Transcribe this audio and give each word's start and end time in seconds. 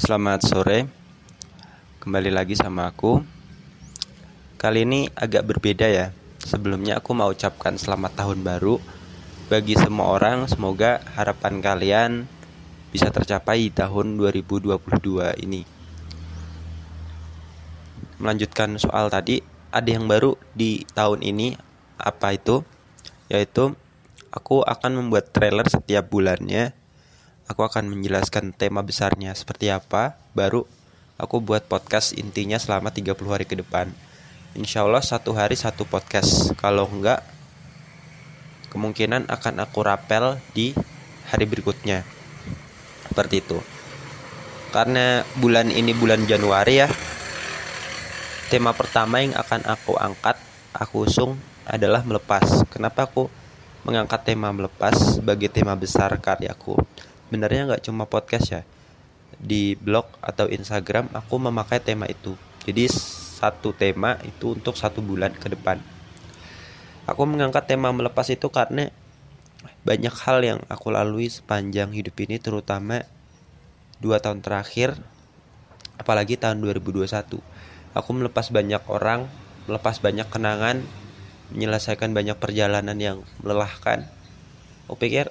Selamat 0.00 0.40
sore, 0.40 0.88
kembali 2.00 2.32
lagi 2.32 2.56
sama 2.56 2.88
aku. 2.88 3.20
Kali 4.56 4.88
ini 4.88 5.12
agak 5.12 5.44
berbeda 5.44 5.84
ya. 5.92 6.16
Sebelumnya 6.40 7.04
aku 7.04 7.12
mau 7.12 7.28
ucapkan 7.28 7.76
selamat 7.76 8.24
tahun 8.24 8.40
baru 8.40 8.80
bagi 9.52 9.76
semua 9.76 10.16
orang. 10.16 10.48
Semoga 10.48 11.04
harapan 11.20 11.60
kalian 11.60 12.24
bisa 12.88 13.12
tercapai 13.12 13.68
di 13.68 13.76
tahun 13.76 14.16
2022 14.16 14.72
ini. 15.44 15.68
Melanjutkan 18.24 18.80
soal 18.80 19.12
tadi, 19.12 19.44
ada 19.68 19.84
yang 19.92 20.08
baru 20.08 20.32
di 20.56 20.80
tahun 20.96 21.20
ini. 21.20 21.60
Apa 22.00 22.40
itu? 22.40 22.64
Yaitu 23.28 23.76
aku 24.32 24.64
akan 24.64 24.96
membuat 24.96 25.36
trailer 25.36 25.68
setiap 25.68 26.08
bulannya 26.08 26.79
aku 27.50 27.66
akan 27.66 27.90
menjelaskan 27.90 28.54
tema 28.54 28.78
besarnya 28.86 29.34
seperti 29.34 29.74
apa, 29.74 30.14
baru 30.38 30.70
aku 31.18 31.42
buat 31.42 31.66
podcast 31.66 32.14
intinya 32.14 32.62
selama 32.62 32.94
30 32.94 33.18
hari 33.26 33.42
ke 33.42 33.58
depan. 33.58 33.90
Insya 34.54 34.86
Allah 34.86 35.02
satu 35.02 35.34
hari 35.34 35.58
satu 35.58 35.82
podcast. 35.82 36.54
Kalau 36.54 36.86
enggak, 36.86 37.26
kemungkinan 38.70 39.26
akan 39.26 39.66
aku 39.66 39.82
rapel 39.82 40.38
di 40.54 40.78
hari 41.26 41.50
berikutnya. 41.50 42.06
Seperti 43.10 43.42
itu. 43.42 43.58
Karena 44.70 45.26
bulan 45.34 45.74
ini 45.74 45.90
bulan 45.90 46.22
Januari 46.30 46.86
ya, 46.86 46.88
tema 48.46 48.70
pertama 48.70 49.26
yang 49.26 49.34
akan 49.34 49.66
aku 49.66 49.98
angkat, 49.98 50.38
aku 50.70 51.10
usung 51.10 51.34
adalah 51.66 52.06
melepas. 52.06 52.62
Kenapa 52.70 53.10
aku 53.10 53.26
mengangkat 53.82 54.22
tema 54.22 54.54
melepas 54.54 55.18
sebagai 55.18 55.50
tema 55.50 55.74
besar 55.74 56.14
karyaku? 56.14 56.78
Sebenarnya 57.30 57.70
nggak 57.70 57.86
cuma 57.86 58.10
podcast 58.10 58.46
ya. 58.50 58.62
Di 59.38 59.78
blog 59.78 60.10
atau 60.18 60.50
Instagram 60.50 61.14
aku 61.14 61.38
memakai 61.38 61.78
tema 61.78 62.10
itu. 62.10 62.34
Jadi 62.66 62.90
satu 62.90 63.70
tema 63.70 64.18
itu 64.26 64.58
untuk 64.58 64.74
satu 64.74 64.98
bulan 64.98 65.30
ke 65.30 65.46
depan. 65.46 65.78
Aku 67.06 67.22
mengangkat 67.30 67.70
tema 67.70 67.94
melepas 67.94 68.26
itu 68.34 68.50
karena 68.50 68.90
banyak 69.86 70.10
hal 70.26 70.42
yang 70.42 70.58
aku 70.66 70.90
lalui 70.90 71.30
sepanjang 71.30 71.94
hidup 71.94 72.18
ini 72.18 72.42
terutama 72.42 73.06
dua 74.02 74.18
tahun 74.18 74.42
terakhir 74.42 74.98
apalagi 76.00 76.34
tahun 76.34 76.64
2021 76.64 77.04
aku 77.92 78.10
melepas 78.12 78.48
banyak 78.48 78.82
orang 78.88 79.28
melepas 79.68 80.00
banyak 80.00 80.28
kenangan 80.32 80.82
menyelesaikan 81.54 82.14
banyak 82.14 82.38
perjalanan 82.38 82.98
yang 82.98 83.18
melelahkan. 83.42 84.06
Aku 84.86 84.98
pikir 84.98 85.30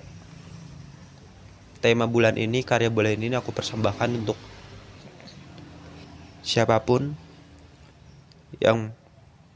tema 1.80 2.06
bulan 2.06 2.36
ini, 2.36 2.64
karya 2.68 2.92
bulan 2.92 3.16
ini 3.16 3.36
aku 3.36 3.56
persembahkan 3.56 4.12
untuk 4.20 4.36
siapa 6.44 6.80
pun 6.84 7.16
yang 8.60 8.92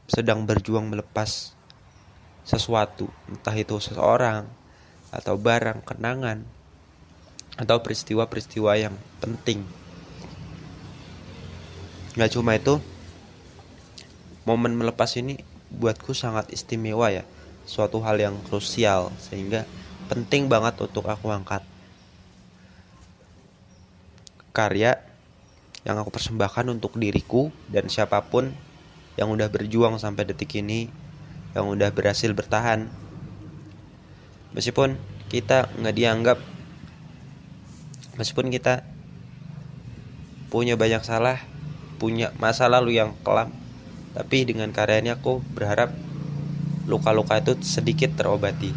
sedang 0.08 0.48
berjuang 0.48 0.88
melepas 0.88 1.52
sesuatu, 2.44 3.08
entah 3.28 3.56
itu 3.56 3.76
seseorang 3.80 4.48
atau 5.12 5.36
barang, 5.40 5.84
kenangan, 5.84 6.44
atau 7.56 7.80
peristiwa-peristiwa 7.80 8.72
yang 8.76 8.94
penting. 9.20 9.64
Gak 12.14 12.36
cuma 12.36 12.54
itu, 12.54 12.78
momen 14.44 14.76
melepas 14.76 15.08
ini 15.18 15.40
buatku 15.72 16.14
sangat 16.14 16.52
istimewa 16.52 17.10
ya, 17.10 17.24
suatu 17.64 17.98
hal 18.04 18.20
yang 18.20 18.36
krusial 18.44 19.10
sehingga 19.18 19.66
penting 20.06 20.52
banget 20.52 20.76
untuk 20.78 21.08
aku 21.08 21.32
angkat 21.32 21.64
karya 24.54 25.02
yang 25.82 25.98
aku 25.98 26.14
persembahkan 26.14 26.70
untuk 26.70 26.94
diriku 26.96 27.50
dan 27.68 27.90
siapa 27.90 28.22
pun 28.22 28.54
yang 29.18 29.28
udah 29.34 29.50
berjuang 29.50 29.98
sampai 29.98 30.24
detik 30.24 30.54
ini, 30.62 30.86
yang 31.52 31.66
udah 31.66 31.90
berhasil 31.90 32.30
bertahan. 32.30 32.86
Meskipun 34.54 34.94
kita 35.28 35.66
nggak 35.74 35.96
dianggap, 35.98 36.38
meskipun 38.14 38.48
kita 38.54 38.86
punya 40.48 40.78
banyak 40.78 41.02
salah, 41.02 41.42
punya 41.98 42.30
masa 42.38 42.70
lalu 42.70 43.02
yang 43.02 43.18
kelam, 43.26 43.50
tapi 44.14 44.46
dengan 44.46 44.70
karyanya 44.70 45.18
aku 45.18 45.42
berharap 45.52 45.90
luka-luka 46.86 47.42
itu 47.42 47.58
sedikit 47.66 48.14
terobati. 48.14 48.70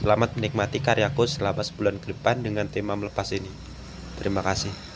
Selamat 0.00 0.32
menikmati 0.38 0.80
karyaku 0.80 1.28
selama 1.28 1.60
sebulan 1.60 2.00
ke 2.00 2.16
depan 2.16 2.40
dengan 2.40 2.70
tema 2.72 2.96
melepas 2.96 3.28
ini. 3.36 3.50
Terima 4.18 4.42
kasih. 4.42 4.78